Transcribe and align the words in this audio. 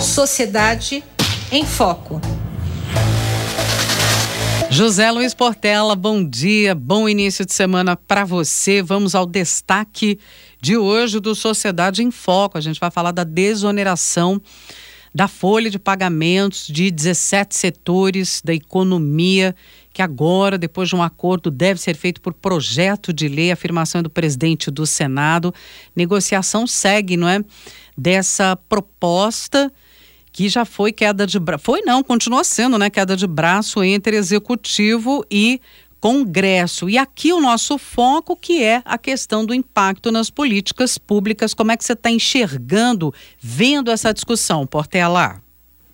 Sociedade 0.00 1.02
em 1.50 1.66
Foco. 1.66 2.20
José 4.70 5.10
Luiz 5.10 5.34
Portela, 5.34 5.96
bom 5.96 6.22
dia, 6.22 6.72
bom 6.72 7.08
início 7.08 7.44
de 7.44 7.52
semana 7.52 7.96
para 7.96 8.24
você. 8.24 8.80
Vamos 8.80 9.16
ao 9.16 9.26
destaque 9.26 10.20
de 10.60 10.76
hoje 10.76 11.18
do 11.18 11.34
Sociedade 11.34 12.04
em 12.04 12.12
Foco. 12.12 12.56
A 12.56 12.60
gente 12.60 12.78
vai 12.78 12.92
falar 12.92 13.10
da 13.10 13.24
desoneração 13.24 14.40
da 15.12 15.26
folha 15.26 15.68
de 15.68 15.80
pagamentos 15.80 16.68
de 16.68 16.92
17 16.92 17.56
setores 17.56 18.40
da 18.44 18.54
economia, 18.54 19.52
que 19.92 20.00
agora, 20.00 20.56
depois 20.56 20.88
de 20.88 20.94
um 20.94 21.02
acordo, 21.02 21.50
deve 21.50 21.80
ser 21.80 21.96
feito 21.96 22.20
por 22.20 22.32
projeto 22.34 23.12
de 23.12 23.26
lei, 23.26 23.50
afirmação 23.50 24.00
do 24.00 24.10
presidente 24.10 24.70
do 24.70 24.86
Senado. 24.86 25.52
Negociação 25.96 26.68
segue, 26.68 27.16
não 27.16 27.28
é? 27.28 27.42
Dessa 27.96 28.54
proposta 28.68 29.72
que 30.38 30.48
já 30.48 30.64
foi 30.64 30.92
queda 30.92 31.26
de 31.26 31.36
braço. 31.36 31.64
Foi 31.64 31.80
não, 31.80 32.00
continua 32.00 32.44
sendo, 32.44 32.78
né? 32.78 32.88
Queda 32.88 33.16
de 33.16 33.26
braço 33.26 33.82
entre 33.82 34.14
executivo 34.16 35.26
e 35.28 35.60
Congresso. 35.98 36.88
E 36.88 36.96
aqui 36.96 37.32
o 37.32 37.40
nosso 37.40 37.76
foco, 37.76 38.36
que 38.36 38.62
é 38.62 38.80
a 38.84 38.96
questão 38.96 39.44
do 39.44 39.52
impacto 39.52 40.12
nas 40.12 40.30
políticas 40.30 40.96
públicas. 40.96 41.54
Como 41.54 41.72
é 41.72 41.76
que 41.76 41.84
você 41.84 41.94
está 41.94 42.08
enxergando, 42.08 43.12
vendo 43.40 43.90
essa 43.90 44.14
discussão, 44.14 44.64
Portela? 44.64 45.42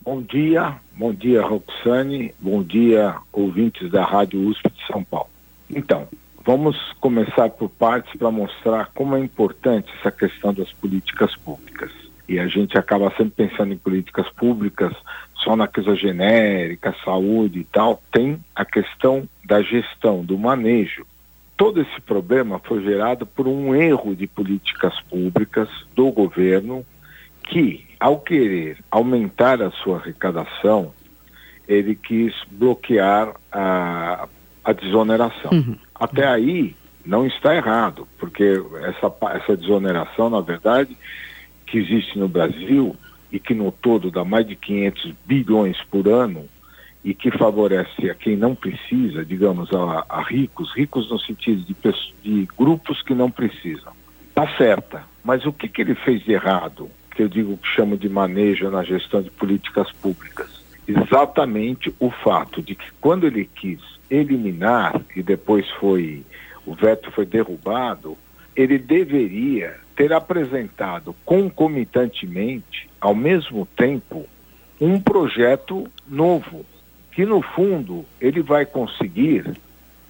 Bom 0.03 0.21
dia, 0.21 0.77
bom 0.95 1.15
dia, 1.15 1.41
Roxane, 1.41 2.35
bom 2.39 2.63
dia, 2.63 3.17
ouvintes 3.33 3.91
da 3.91 4.05
Rádio 4.05 4.47
USP 4.47 4.69
de 4.69 4.87
São 4.87 5.03
Paulo. 5.03 5.31
Então, 5.71 6.07
vamos 6.45 6.77
começar 7.01 7.49
por 7.49 7.71
partes 7.71 8.15
para 8.19 8.31
mostrar 8.31 8.91
como 8.95 9.17
é 9.17 9.21
importante 9.21 9.91
essa 9.99 10.13
questão 10.13 10.53
das 10.53 10.71
políticas 10.71 11.35
públicas 11.35 12.04
e 12.29 12.39
a 12.39 12.47
gente 12.47 12.79
acaba 12.79 13.11
sempre 13.17 13.47
pensando 13.47 13.73
em 13.73 13.79
políticas 13.79 14.29
públicas 14.31 14.93
só 15.37 15.55
na 15.55 15.69
coisa 15.69 15.95
genérica, 15.95 16.95
saúde 17.05 17.61
e 17.61 17.65
tal, 17.65 18.03
tem 18.11 18.43
a 18.55 18.65
questão 18.65 19.29
da 19.45 19.61
gestão, 19.63 20.25
do 20.25 20.39
manejo. 20.39 21.07
Todo 21.57 21.81
esse 21.81 22.01
problema 22.01 22.59
foi 22.59 22.83
gerado 22.83 23.27
por 23.27 23.47
um 23.47 23.75
erro 23.75 24.17
de 24.17 24.27
políticas 24.27 24.99
públicas 25.03 25.69
do 25.95 26.11
governo 26.11 26.85
que, 27.43 27.85
ao 28.01 28.19
querer 28.19 28.79
aumentar 28.91 29.63
a 29.63 29.71
sua 29.71 29.99
arrecadação, 29.99 30.93
ele 31.69 31.95
quis 31.95 32.35
bloquear 32.51 33.35
a, 33.53 34.27
a 34.65 34.73
desoneração. 34.73 35.53
Uhum. 35.53 35.77
Até 35.95 36.27
aí 36.27 36.75
não 37.05 37.27
está 37.27 37.55
errado, 37.55 38.09
porque 38.19 38.55
essa, 38.83 39.13
essa 39.35 39.57
desoneração, 39.57 40.31
na 40.31 40.41
verdade, 40.41 40.97
que 41.75 41.79
existe 41.81 42.17
no 42.17 42.29
Brasil 42.29 42.95
e 43.33 43.41
que 43.41 43.53
no 43.53 43.73
todo 43.73 44.09
dá 44.09 44.25
mais 44.25 44.47
de 44.47 44.55
500 44.55 45.13
bilhões 45.27 45.77
por 45.91 46.07
ano 46.07 46.49
e 47.03 47.13
que 47.13 47.33
favorece 47.33 48.09
a 48.09 48.15
quem 48.15 48.37
não 48.37 48.55
precisa, 48.55 49.25
digamos, 49.25 49.73
a, 49.73 50.07
a 50.09 50.23
ricos, 50.23 50.73
ricos 50.73 51.11
no 51.11 51.19
sentido 51.19 51.65
de, 51.65 51.75
de, 52.23 52.49
grupos 52.57 53.03
que 53.03 53.13
não 53.13 53.29
precisam. 53.29 53.93
Está 54.29 54.47
certa, 54.57 55.03
mas 55.25 55.45
o 55.45 55.53
que, 55.53 55.67
que 55.67 55.83
ele 55.83 55.97
fez 55.97 56.23
de 56.23 56.31
errado, 56.31 56.89
que 57.11 57.25
eu 57.25 57.29
digo 57.29 57.57
que 57.57 57.67
chamo 57.67 57.99
de 57.99 58.09
manejo 58.09 58.71
na 58.71 58.85
gestão 58.85 59.21
de 59.21 59.31
políticas 59.31 59.91
públicas? 59.95 60.63
Exatamente 60.87 61.93
o 61.99 62.09
fato 62.09 62.63
de 62.63 62.77
que 62.77 62.87
quando 63.01 63.27
ele 63.27 63.51
quis 63.53 63.81
eliminar, 64.09 65.01
e 65.17 65.25
depois 65.25 65.69
foi, 65.81 66.23
o 66.65 66.73
veto 66.73 67.11
foi 67.11 67.27
derrubado, 67.27 68.17
ele 68.55 68.79
deveria 68.79 69.83
ter 69.97 70.13
apresentado 70.13 71.15
concomitantemente, 71.25 72.89
ao 73.01 73.15
mesmo 73.15 73.67
tempo, 73.77 74.27
um 74.81 75.01
projeto 75.01 75.87
novo, 76.09 76.65
que 77.13 77.25
no 77.25 77.41
fundo 77.43 78.05
ele 78.21 78.43
vai 78.43 78.67
conseguir 78.67 79.57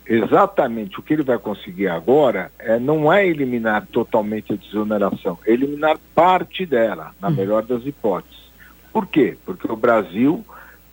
exatamente 0.07 0.99
o 0.99 1.03
que 1.03 1.15
ele 1.15 1.23
vai 1.23 1.39
conseguir 1.39 1.89
agora 1.89 2.53
é 2.59 2.79
não 2.79 3.11
é 3.13 3.27
eliminar 3.27 3.87
totalmente 3.87 4.53
a 4.53 4.57
desoneração, 4.57 5.39
é 5.47 5.53
eliminar 5.53 5.99
parte 6.15 6.67
dela, 6.67 7.15
na 7.21 7.29
uhum. 7.29 7.35
melhor 7.35 7.63
das 7.63 7.85
hipóteses. 7.87 8.45
Por 8.93 9.07
quê? 9.07 9.37
Porque 9.45 9.71
o 9.71 9.77
Brasil 9.77 10.45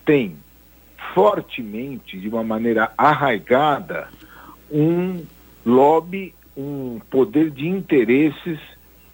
tem 0.06 0.38
fortemente, 1.14 2.18
de 2.18 2.28
uma 2.30 2.44
maneira 2.44 2.92
arraigada, 2.98 4.08
um 4.72 5.24
lobby, 5.66 6.34
um 6.56 7.00
poder 7.10 7.50
de 7.50 7.68
interesses 7.68 8.60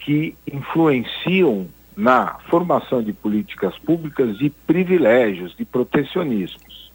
que 0.07 0.33
influenciam 0.49 1.67
na 1.93 2.35
formação 2.49 3.03
de 3.03 3.11
políticas 3.11 3.77
públicas 3.79 4.37
de 4.37 4.49
privilégios, 4.49 5.53
de 5.57 5.65
protecionismos. 5.65 6.89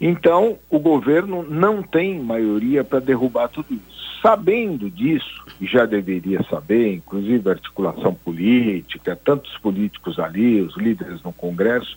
Então, 0.00 0.56
o 0.70 0.78
governo 0.78 1.42
não 1.42 1.82
tem 1.82 2.20
maioria 2.20 2.84
para 2.84 3.00
derrubar 3.00 3.48
tudo 3.48 3.74
isso. 3.74 4.20
Sabendo 4.22 4.88
disso, 4.88 5.44
e 5.60 5.66
já 5.66 5.84
deveria 5.86 6.40
saber, 6.44 6.94
inclusive 6.94 7.48
a 7.48 7.54
articulação 7.54 8.14
política, 8.14 9.16
tantos 9.16 9.58
políticos 9.58 10.20
ali, 10.20 10.60
os 10.60 10.76
líderes 10.76 11.20
no 11.24 11.32
Congresso, 11.32 11.96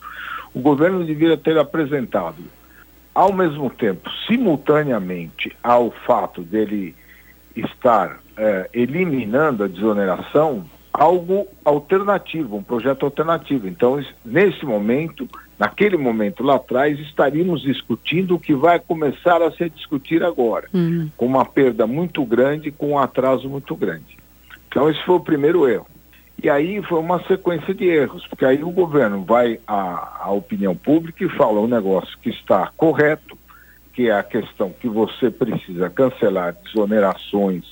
o 0.52 0.58
governo 0.58 1.04
deveria 1.04 1.36
ter 1.36 1.56
apresentado, 1.56 2.42
ao 3.14 3.32
mesmo 3.32 3.70
tempo, 3.70 4.10
simultaneamente 4.26 5.54
ao 5.62 5.92
fato 5.92 6.42
dele 6.42 6.96
estar 7.56 8.20
é, 8.36 8.68
eliminando 8.72 9.64
a 9.64 9.68
desoneração, 9.68 10.64
algo 10.92 11.46
alternativo, 11.64 12.56
um 12.56 12.62
projeto 12.62 13.04
alternativo. 13.04 13.68
Então, 13.68 14.02
nesse 14.24 14.64
momento, 14.64 15.28
naquele 15.58 15.96
momento 15.96 16.42
lá 16.42 16.56
atrás, 16.56 16.98
estaríamos 17.00 17.62
discutindo 17.62 18.34
o 18.34 18.40
que 18.40 18.54
vai 18.54 18.78
começar 18.78 19.42
a 19.42 19.50
se 19.50 19.68
discutir 19.70 20.22
agora, 20.22 20.68
uhum. 20.72 21.10
com 21.16 21.26
uma 21.26 21.44
perda 21.44 21.86
muito 21.86 22.24
grande, 22.24 22.70
com 22.70 22.92
um 22.92 22.98
atraso 22.98 23.48
muito 23.48 23.74
grande. 23.76 24.16
Então, 24.68 24.88
esse 24.90 25.02
foi 25.04 25.16
o 25.16 25.20
primeiro 25.20 25.68
erro. 25.68 25.86
E 26.42 26.50
aí 26.50 26.82
foi 26.82 26.98
uma 26.98 27.22
sequência 27.24 27.74
de 27.74 27.86
erros, 27.86 28.26
porque 28.26 28.44
aí 28.44 28.62
o 28.62 28.70
governo 28.70 29.24
vai 29.24 29.58
à, 29.66 30.24
à 30.24 30.30
opinião 30.30 30.76
pública 30.76 31.24
e 31.24 31.30
fala 31.30 31.60
um 31.60 31.66
negócio 31.66 32.16
que 32.20 32.28
está 32.28 32.70
correto, 32.76 33.35
que 33.96 34.10
é 34.10 34.12
a 34.12 34.22
questão 34.22 34.70
que 34.78 34.90
você 34.90 35.30
precisa 35.30 35.88
cancelar 35.88 36.54
desonerações, 36.62 37.64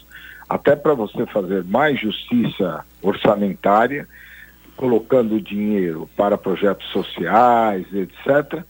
até 0.49 0.75
para 0.75 0.95
você 0.95 1.27
fazer 1.27 1.63
mais 1.65 2.01
justiça 2.01 2.83
orçamentária, 3.03 4.09
colocando 4.75 5.39
dinheiro 5.39 6.09
para 6.17 6.39
projetos 6.39 6.89
sociais, 6.89 7.85
etc. 7.93 8.65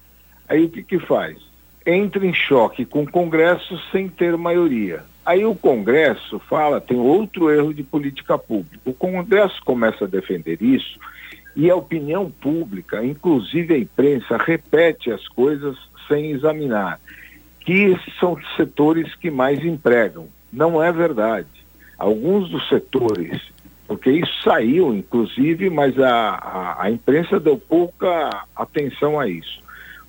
Aí 0.48 0.64
o 0.64 0.68
que, 0.68 0.82
que 0.82 0.98
faz? 0.98 1.38
Entra 1.86 2.26
em 2.26 2.34
choque 2.34 2.84
com 2.84 3.04
o 3.04 3.10
Congresso 3.10 3.80
sem 3.92 4.08
ter 4.08 4.36
maioria. 4.36 5.04
Aí 5.24 5.44
o 5.44 5.54
Congresso 5.54 6.40
fala, 6.40 6.80
tem 6.80 6.98
outro 6.98 7.52
erro 7.52 7.72
de 7.72 7.84
política 7.84 8.36
pública. 8.36 8.80
O 8.84 8.92
Congresso 8.92 9.62
começa 9.64 10.06
a 10.06 10.08
defender 10.08 10.60
isso 10.60 10.98
e 11.54 11.70
a 11.70 11.76
opinião 11.76 12.28
pública, 12.32 13.04
inclusive 13.04 13.74
a 13.74 13.78
imprensa, 13.78 14.36
repete 14.36 15.12
as 15.12 15.28
coisas 15.28 15.76
sem 16.08 16.32
examinar 16.32 16.98
que 17.64 17.96
são 18.20 18.34
os 18.34 18.56
setores 18.56 19.14
que 19.14 19.30
mais 19.30 19.64
empregam. 19.64 20.28
Não 20.52 20.82
é 20.82 20.92
verdade. 20.92 21.48
Alguns 21.98 22.50
dos 22.50 22.68
setores, 22.68 23.40
porque 23.86 24.10
isso 24.10 24.42
saiu, 24.42 24.94
inclusive, 24.94 25.70
mas 25.70 25.98
a, 25.98 26.10
a, 26.10 26.82
a 26.84 26.90
imprensa 26.90 27.40
deu 27.40 27.56
pouca 27.56 28.44
atenção 28.54 29.18
a 29.18 29.28
isso. 29.28 29.62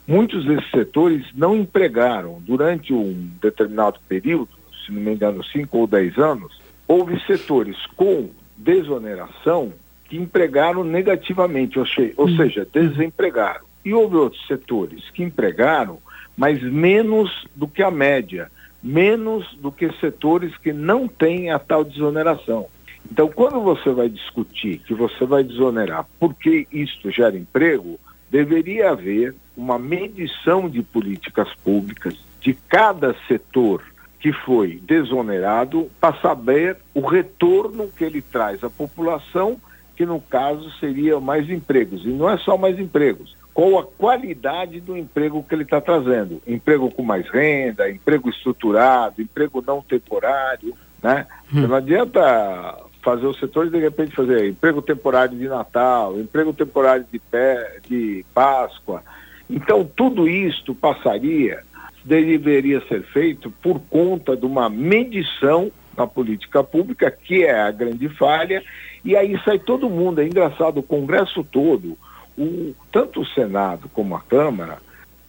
Muitos 0.08 0.46
desses 0.46 0.70
setores 0.70 1.26
não 1.34 1.56
empregaram 1.56 2.42
durante 2.46 2.94
um 2.94 3.30
determinado 3.42 4.00
período, 4.08 4.50
se 4.86 4.92
não 4.92 5.02
me 5.02 5.14
engano, 5.14 5.44
cinco 5.46 5.80
ou 5.80 5.88
dez 5.88 6.18
anos, 6.18 6.60
houve 6.88 7.20
setores 7.26 7.78
com 7.96 8.30
desoneração 8.56 9.74
que 10.08 10.18
empregaram 10.18 10.84
negativamente, 10.84 11.80
ou, 11.80 11.86
ou 12.18 12.28
hum. 12.28 12.38
seja, 12.38 12.68
desempregaram. 12.72 13.66
E 13.84 13.94
houve 13.94 14.16
outros 14.16 14.46
setores 14.48 15.10
que 15.12 15.24
empregaram 15.24 16.00
mas 16.36 16.62
menos 16.62 17.48
do 17.56 17.68
que 17.68 17.82
a 17.82 17.92
média, 17.92 18.52
menos 18.82 19.56
do 19.56 19.72
que 19.72 19.92
setores 20.00 20.56
que 20.58 20.72
não 20.74 21.08
têm 21.08 21.52
a 21.52 21.60
tal 21.60 21.84
desoneração. 21.84 22.68
Então, 23.12 23.28
quando 23.28 23.62
você 23.62 23.92
vai 23.92 24.10
discutir 24.10 24.80
que 24.80 24.94
você 24.94 25.26
vai 25.26 25.44
desonerar 25.44 26.06
porque 26.20 26.68
isto 26.72 27.12
gera 27.12 27.38
emprego, 27.38 28.00
deveria 28.30 28.92
haver 28.92 29.36
uma 29.56 29.80
medição 29.80 30.70
de 30.70 30.82
políticas 30.82 31.54
públicas 31.64 32.16
de 32.42 32.54
cada 32.54 33.16
setor 33.28 33.82
que 34.20 34.34
foi 34.34 34.80
desonerado 34.84 35.90
para 36.02 36.20
saber 36.20 36.78
o 36.94 37.02
retorno 37.02 37.90
que 37.96 38.04
ele 38.04 38.22
traz 38.22 38.64
à 38.64 38.70
população, 38.70 39.62
que 39.96 40.06
no 40.06 40.20
caso 40.20 40.70
seria 40.80 41.20
mais 41.20 41.50
empregos. 41.50 42.04
E 42.06 42.10
não 42.10 42.30
é 42.30 42.38
só 42.38 42.58
mais 42.58 42.80
empregos, 42.80 43.36
qual 43.56 43.80
a 43.80 43.84
qualidade 43.84 44.82
do 44.82 44.98
emprego 44.98 45.42
que 45.42 45.56
ele 45.56 45.64
está 45.64 45.80
trazendo. 45.80 46.42
Emprego 46.46 46.92
com 46.92 47.02
mais 47.02 47.26
renda, 47.30 47.90
emprego 47.90 48.30
estruturado, 48.30 49.22
emprego 49.22 49.64
não 49.66 49.82
temporário, 49.82 50.76
né? 51.02 51.26
Hum. 51.54 51.66
Não 51.66 51.76
adianta 51.76 52.78
fazer 53.02 53.26
os 53.26 53.40
setores 53.40 53.72
de 53.72 53.80
repente 53.80 54.14
fazer 54.14 54.50
emprego 54.50 54.82
temporário 54.82 55.38
de 55.38 55.48
Natal, 55.48 56.20
emprego 56.20 56.52
temporário 56.52 57.06
de, 57.10 57.18
pé, 57.18 57.80
de 57.88 58.26
Páscoa. 58.34 59.02
Então 59.50 59.90
tudo 59.96 60.28
isto 60.28 60.76
passaria, 60.76 61.64
deveria 62.04 62.86
ser 62.88 63.04
feito 63.04 63.50
por 63.62 63.80
conta 63.90 64.36
de 64.36 64.46
uma 64.46 64.70
medição 64.70 65.72
na 65.96 66.06
política 66.06 66.62
pública, 66.62 67.10
que 67.10 67.46
é 67.46 67.58
a 67.58 67.72
grande 67.72 68.10
falha, 68.10 68.62
e 69.06 69.16
aí 69.16 69.40
sai 69.46 69.60
todo 69.60 69.90
mundo. 69.90 70.20
É 70.20 70.26
engraçado, 70.26 70.80
o 70.80 70.84
Congresso 70.84 71.42
todo, 71.42 71.98
o, 72.38 72.74
tanto 72.92 73.22
o 73.22 73.26
Senado 73.28 73.90
como 73.94 74.16
a 74.16 74.22
Câmara, 74.22 74.80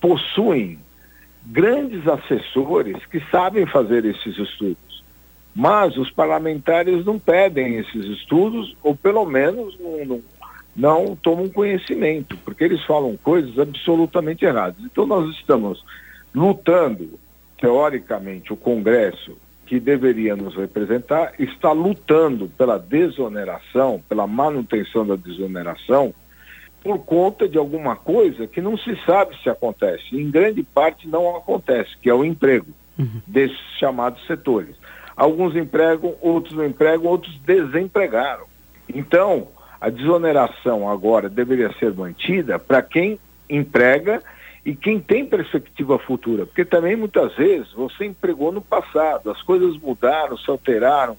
possuem 0.01 0.79
grandes 1.45 2.07
assessores 2.07 3.05
que 3.07 3.21
sabem 3.31 3.67
fazer 3.67 4.05
esses 4.05 4.37
estudos. 4.37 5.05
Mas 5.55 5.97
os 5.97 6.11
parlamentares 6.11 7.05
não 7.05 7.19
pedem 7.19 7.77
esses 7.77 8.05
estudos, 8.05 8.77
ou 8.83 8.95
pelo 8.95 9.25
menos 9.25 9.79
não, 9.79 10.05
não, 10.05 10.23
não 10.77 11.17
tomam 11.17 11.49
conhecimento, 11.49 12.37
porque 12.39 12.65
eles 12.65 12.85
falam 12.85 13.17
coisas 13.17 13.59
absolutamente 13.59 14.45
erradas. 14.45 14.77
Então 14.85 15.07
nós 15.07 15.31
estamos 15.37 15.83
lutando, 16.35 17.19
teoricamente, 17.59 18.53
o 18.53 18.57
Congresso, 18.57 19.39
que 19.65 19.81
deveria 19.81 20.37
nos 20.37 20.55
representar, 20.55 21.33
está 21.39 21.73
lutando 21.73 22.49
pela 22.57 22.79
desoneração, 22.79 24.03
pela 24.09 24.27
manutenção 24.27 25.07
da 25.07 25.17
desoneração, 25.17 26.15
por 26.87 27.01
conta 27.01 27.49
de 27.49 27.59
alguma 27.59 27.97
coisa 27.97 28.47
que 28.47 28.61
não 28.61 28.79
se 28.79 28.97
sabe 29.05 29.37
se 29.43 29.51
acontece. 29.51 30.05
Em 30.13 30.31
grande 30.31 30.63
parte 30.63 31.09
não 31.09 31.37
acontece, 31.37 31.91
que 32.01 32.09
é 32.09 32.15
o 32.15 32.25
emprego 32.25 32.69
uhum. 32.97 33.21
desses 33.27 33.59
chamados 33.77 34.25
setores. 34.29 34.77
Alguns 35.17 35.57
empregam, 35.57 36.15
outros 36.21 36.55
não 36.55 36.65
empregam, 36.65 37.07
outros 37.07 37.37
desempregaram. 37.41 38.45
Então, 38.89 39.49
a 39.81 39.91
desoneração 39.91 40.89
agora 40.89 41.29
deveria 41.29 41.73
ser 41.73 41.93
mantida 41.93 42.57
para 42.57 42.81
quem 42.83 43.19
emprega 43.51 44.23
e 44.65 44.77
quem 44.77 45.01
tem 45.01 45.27
perspectiva 45.27 45.99
futura, 45.99 46.47
porque 46.47 46.65
também 46.65 46.95
muitas 46.95 47.35
vezes 47.35 47.73
você 47.73 48.05
empregou 48.05 48.53
no 48.53 48.61
passado, 48.61 49.29
as 49.29 49.43
coisas 49.43 49.77
mudaram, 49.79 50.39
se 50.39 50.49
alteraram 50.49 51.17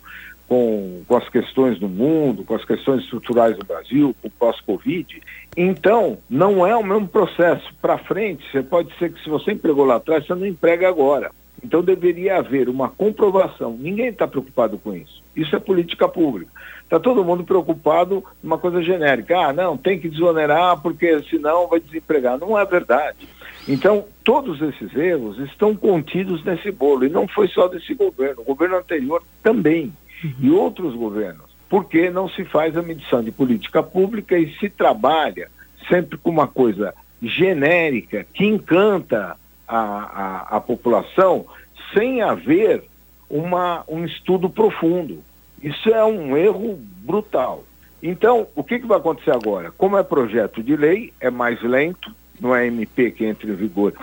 com, 0.47 1.03
com 1.07 1.17
as 1.17 1.27
questões 1.29 1.79
do 1.79 1.89
mundo, 1.89 2.43
com 2.43 2.55
as 2.55 2.63
questões 2.63 3.03
estruturais 3.03 3.57
do 3.57 3.65
Brasil, 3.65 4.15
com 4.21 4.27
o 4.27 4.31
pós-Covid. 4.31 5.21
Então, 5.55 6.17
não 6.29 6.65
é 6.65 6.75
o 6.75 6.83
mesmo 6.83 7.07
processo. 7.07 7.73
Para 7.81 7.97
frente, 7.97 8.43
você 8.51 8.63
pode 8.63 8.95
ser 8.97 9.11
que 9.11 9.21
se 9.23 9.29
você 9.29 9.51
empregou 9.51 9.85
lá 9.85 9.95
atrás, 9.95 10.25
você 10.25 10.33
não 10.33 10.45
emprega 10.45 10.87
agora. 10.87 11.31
Então 11.63 11.83
deveria 11.83 12.37
haver 12.37 12.69
uma 12.69 12.89
comprovação. 12.89 13.75
Ninguém 13.79 14.09
está 14.09 14.27
preocupado 14.27 14.77
com 14.77 14.93
isso. 14.95 15.23
Isso 15.35 15.55
é 15.55 15.59
política 15.59 16.07
pública. 16.07 16.51
Está 16.83 16.99
todo 16.99 17.25
mundo 17.25 17.43
preocupado 17.43 18.23
uma 18.43 18.57
coisa 18.57 18.81
genérica. 18.81 19.37
Ah, 19.37 19.53
não, 19.53 19.75
tem 19.75 19.99
que 19.99 20.07
desonerar 20.07 20.81
porque 20.81 21.21
senão 21.23 21.67
vai 21.67 21.79
desempregar. 21.79 22.37
Não 22.37 22.57
é 22.57 22.65
verdade. 22.65 23.27
Então, 23.67 24.05
todos 24.23 24.61
esses 24.61 24.95
erros 24.95 25.37
estão 25.39 25.75
contidos 25.75 26.43
nesse 26.45 26.71
bolo. 26.71 27.05
E 27.05 27.09
não 27.09 27.27
foi 27.27 27.47
só 27.49 27.67
desse 27.67 27.93
governo. 27.93 28.41
O 28.41 28.45
governo 28.45 28.77
anterior 28.77 29.21
também. 29.43 29.91
Uhum. 30.23 30.33
E 30.39 30.49
outros 30.49 30.95
governos. 30.95 31.45
Porque 31.69 32.09
não 32.09 32.29
se 32.29 32.45
faz 32.45 32.77
a 32.77 32.81
medição 32.81 33.23
de 33.23 33.31
política 33.31 33.83
pública 33.83 34.37
e 34.37 34.53
se 34.55 34.69
trabalha 34.69 35.49
sempre 35.89 36.17
com 36.17 36.29
uma 36.29 36.47
coisa 36.47 36.93
genérica 37.21 38.25
que 38.33 38.45
encanta 38.45 39.37
a, 39.67 39.77
a, 39.77 40.57
a 40.57 40.61
população 40.61 41.45
sem 41.93 42.21
haver 42.21 42.83
uma, 43.29 43.83
um 43.87 44.05
estudo 44.05 44.49
profundo. 44.49 45.23
Isso 45.61 45.89
é 45.89 46.03
um 46.03 46.37
erro 46.37 46.79
brutal. 47.03 47.63
Então, 48.01 48.47
o 48.55 48.63
que, 48.63 48.79
que 48.79 48.85
vai 48.85 48.97
acontecer 48.97 49.31
agora? 49.31 49.71
Como 49.71 49.97
é 49.97 50.03
projeto 50.03 50.61
de 50.61 50.75
lei, 50.75 51.11
é 51.19 51.29
mais 51.29 51.61
lento, 51.61 52.13
não 52.39 52.55
é 52.55 52.67
MP 52.67 53.11
que 53.11 53.25
entra 53.25 53.49
em 53.49 53.55
vigor 53.55 53.93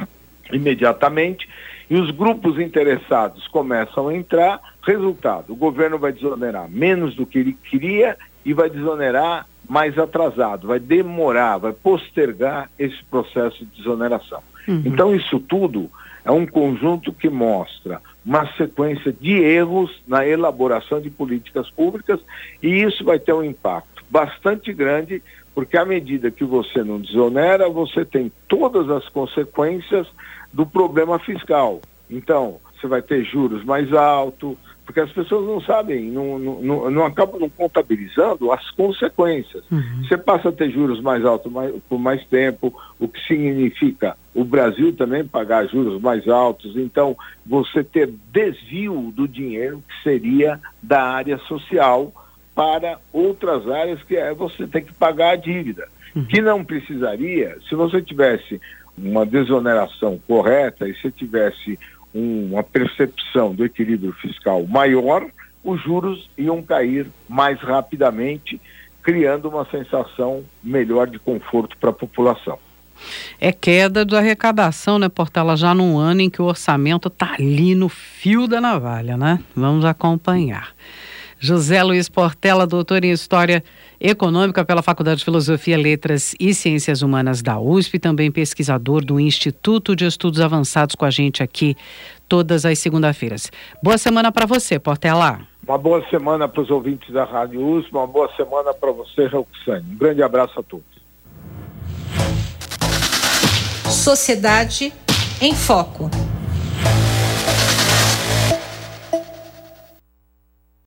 imediatamente, 0.53 1.49
e 1.89 1.97
os 1.97 2.11
grupos 2.11 2.59
interessados 2.59 3.47
começam 3.49 4.09
a 4.09 4.15
entrar. 4.15 4.61
Resultado: 4.83 5.53
o 5.53 5.57
governo 5.57 5.99
vai 5.99 6.13
desonerar 6.13 6.69
menos 6.69 7.15
do 7.15 7.27
que 7.27 7.39
ele 7.39 7.57
queria 7.71 8.17
e 8.45 8.53
vai 8.53 8.69
desonerar 8.69 9.47
mais 9.69 9.99
atrasado, 9.99 10.69
vai 10.69 10.79
demorar, 10.79 11.59
vai 11.59 11.73
postergar 11.73 12.71
esse 12.79 13.03
processo 13.05 13.65
de 13.65 13.77
desoneração. 13.77 14.43
Uhum. 14.69 14.83
Então, 14.85 15.15
isso 15.15 15.41
tudo 15.41 15.91
é 16.25 16.31
um 16.31 16.47
conjunto 16.47 17.13
que 17.13 17.29
mostra 17.29 18.01
uma 18.25 18.47
sequência 18.57 19.13
de 19.13 19.33
erros 19.33 20.03
na 20.07 20.27
elaboração 20.27 21.01
de 21.01 21.11
políticas 21.11 21.71
públicas 21.71 22.19
e 22.63 22.83
isso 22.83 23.05
vai 23.05 23.19
ter 23.19 23.35
um 23.35 23.45
impacto 23.45 24.03
bastante 24.11 24.73
grande, 24.73 25.23
porque 25.55 25.77
à 25.77 25.85
medida 25.85 26.31
que 26.31 26.45
você 26.45 26.83
não 26.83 26.99
desonera, 27.01 27.69
você 27.69 28.05
tem 28.05 28.33
todas 28.49 28.89
as 28.89 29.09
consequências 29.11 30.07
do 30.55 30.65
problema 30.65 31.19
fiscal. 31.19 31.81
Então, 32.09 32.61
você 32.75 32.87
vai 32.87 33.03
ter 33.03 33.25
juros 33.25 33.65
mais 33.65 33.93
altos, 33.93 34.57
porque 34.85 35.01
as 35.01 35.11
pessoas 35.11 35.47
não 35.47 35.61
sabem, 35.61 36.05
não, 36.11 36.39
não, 36.39 36.91
não 36.91 37.05
acabam 37.05 37.41
não 37.41 37.49
contabilizando 37.49 38.53
as 38.53 38.71
consequências. 38.71 39.65
Uhum. 39.71 40.05
Você 40.07 40.17
passa 40.17 40.51
a 40.51 40.53
ter 40.53 40.71
juros 40.71 41.01
mais 41.01 41.25
altos 41.25 41.51
mais, 41.51 41.75
por 41.89 41.99
mais 41.99 42.25
tempo, 42.27 42.73
o 43.01 43.09
que 43.09 43.21
significa 43.27 44.17
o 44.35 44.45
Brasil 44.45 44.95
também 44.95 45.25
pagar 45.27 45.67
juros 45.67 46.01
mais 46.01 46.29
altos, 46.29 46.77
então 46.77 47.17
você 47.47 47.83
ter 47.83 48.13
desvio 48.33 49.13
do 49.15 49.27
dinheiro 49.27 49.83
que 49.89 50.03
seria 50.03 50.61
da 50.83 51.03
área 51.03 51.39
social 51.39 52.13
para 52.55 52.99
outras 53.13 53.69
áreas 53.69 54.03
que 54.03 54.17
é 54.17 54.33
você 54.35 54.67
tem 54.67 54.85
que 54.85 54.93
pagar 54.93 55.31
a 55.31 55.37
dívida, 55.37 55.89
uhum. 56.15 56.27
que 56.27 56.41
não 56.41 56.65
precisaria, 56.65 57.57
se 57.69 57.75
você 57.75 58.03
tivesse 58.03 58.61
uma 58.97 59.27
desoneração 59.27 60.21
correta 60.27 60.89
e 60.89 60.95
se 60.97 61.11
tivesse 61.11 61.79
uma 62.15 62.63
percepção 62.63 63.55
do 63.55 63.65
equilíbrio 63.65 64.13
fiscal 64.13 64.65
maior, 64.67 65.27
os 65.65 65.83
juros 65.83 66.31
iam 66.39 66.63
cair 66.63 67.07
mais 67.29 67.59
rapidamente, 67.61 68.61
criando 69.03 69.49
uma 69.49 69.65
sensação 69.67 70.45
melhor 70.63 71.09
de 71.09 71.19
conforto 71.19 71.77
para 71.79 71.91
a 71.91 71.93
população. 71.93 72.59
É 73.41 73.51
queda 73.51 74.05
da 74.05 74.19
arrecadação, 74.19 74.99
né, 74.99 75.09
Portela? 75.09 75.57
Já 75.57 75.75
num 75.75 75.99
ano 75.99 76.21
em 76.21 76.31
que 76.31 76.41
o 76.41 76.45
orçamento 76.45 77.09
está 77.09 77.35
ali 77.35 77.75
no 77.75 77.89
fio 77.89 78.47
da 78.47 78.61
navalha, 78.61 79.17
né? 79.17 79.41
Vamos 79.55 79.85
acompanhar. 79.85 80.73
José 81.45 81.83
Luiz 81.83 82.09
Portela, 82.09 82.67
doutor 82.67 83.05
em 83.05 83.11
História 83.11 83.63
Econômica 84.01 84.65
pela 84.65 84.81
Faculdade 84.81 85.19
de 85.19 85.27
Filosofia, 85.27 85.77
Letras 85.77 86.35
e 86.41 86.55
Ciências 86.55 87.03
Humanas 87.03 87.43
da 87.43 87.61
USP, 87.61 87.99
também 87.99 88.33
pesquisador 88.33 89.05
do 89.05 89.21
Instituto 89.21 89.95
de 89.95 90.07
Estudos 90.07 90.41
Avançados 90.41 90.95
com 90.95 91.05
a 91.05 91.11
gente 91.11 91.43
aqui 91.43 91.77
todas 92.27 92.65
as 92.65 92.79
segunda-feiras. 92.79 93.53
Boa 93.83 93.99
semana 93.99 94.33
para 94.33 94.47
você, 94.47 94.79
Portela. 94.79 95.41
Uma 95.69 95.77
boa 95.77 96.03
semana 96.09 96.49
para 96.49 96.63
os 96.63 96.71
ouvintes 96.71 97.13
da 97.13 97.25
Rádio 97.25 97.63
USP, 97.63 97.93
uma 97.93 98.07
boa 98.07 98.35
semana 98.37 98.73
para 98.73 98.93
você, 98.93 99.27
Roxane. 99.27 99.85
Um 99.93 99.99
grande 99.99 100.23
abraço 100.23 100.59
a 100.59 100.63
todos. 100.63 100.87
Sociedade 103.85 104.95
em 105.43 105.55
Foco. 105.55 106.11